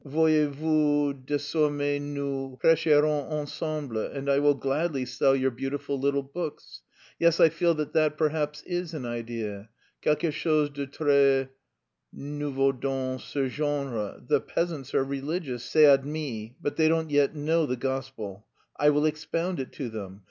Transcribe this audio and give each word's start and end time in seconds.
voyez 0.03 0.47
vous, 0.47 1.13
désormais 1.13 1.99
nous 2.01 2.57
prêcherons 2.59 3.29
ensemble_ 3.29 4.11
and 4.17 4.27
I 4.31 4.39
will 4.39 4.55
gladly 4.55 5.05
sell 5.05 5.35
your 5.35 5.51
beautiful 5.51 5.99
little 5.99 6.23
books. 6.23 6.81
Yes, 7.19 7.39
I 7.39 7.49
feel 7.49 7.75
that 7.75 7.93
that 7.93 8.17
perhaps 8.17 8.63
is 8.63 8.95
an 8.95 9.05
idea, 9.05 9.69
quelque 10.01 10.31
chose 10.31 10.71
de 10.71 10.87
très 10.87 11.49
nouveau 12.11 12.71
dans 12.71 13.19
ce 13.23 13.47
genre. 13.47 14.19
The 14.27 14.41
peasants 14.41 14.95
are 14.95 15.03
religious, 15.03 15.63
c'est 15.63 15.83
admis, 15.85 16.55
but 16.59 16.77
they 16.77 16.87
don't 16.87 17.11
yet 17.11 17.35
know 17.35 17.67
the 17.67 17.77
gospel. 17.77 18.47
I 18.77 18.89
will 18.89 19.05
expound 19.05 19.59
it 19.59 19.71
to 19.73 19.87
them.... 19.89 20.19